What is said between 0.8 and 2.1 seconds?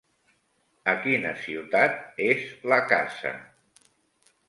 A quina ciutat